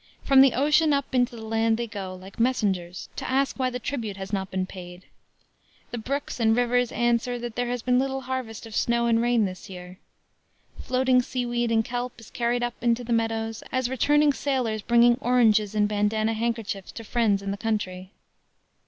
From 0.23 0.41
the 0.41 0.53
ocean 0.55 0.93
up 0.93 1.13
into 1.13 1.35
the 1.35 1.45
land 1.45 1.77
they 1.77 1.85
go, 1.85 2.15
like 2.15 2.39
messengers, 2.39 3.07
to 3.17 3.29
ask 3.29 3.59
why 3.59 3.69
the 3.69 3.77
tribute 3.77 4.17
has 4.17 4.33
not 4.33 4.49
been 4.49 4.65
paid. 4.65 5.03
The 5.91 5.99
brooks 5.99 6.39
and 6.39 6.57
rivers 6.57 6.91
answer 6.91 7.37
that 7.37 7.55
there 7.55 7.67
has 7.67 7.83
been 7.83 7.99
little 7.99 8.21
harvest 8.21 8.65
of 8.65 8.75
snow 8.75 9.05
and 9.05 9.21
rain 9.21 9.45
this 9.45 9.69
year. 9.69 9.99
Floating 10.79 11.21
sea 11.21 11.45
weed 11.45 11.71
and 11.71 11.85
kelp 11.85 12.19
is 12.19 12.31
carried 12.31 12.63
up 12.63 12.73
into 12.81 13.03
the 13.03 13.13
meadows, 13.13 13.61
as 13.71 13.91
returning 13.91 14.33
sailors 14.33 14.81
bring 14.81 15.17
oranges 15.21 15.75
in 15.75 15.85
bandanna 15.85 16.33
handkerchiefs 16.33 16.91
to 16.93 17.03
friends 17.03 17.43
in 17.43 17.51
the 17.51 17.55
country." 17.57 18.09